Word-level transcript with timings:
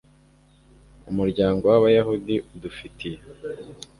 umuryango 1.11 1.63
w'abayahudi 1.71 2.35
udufitiye 2.55 3.17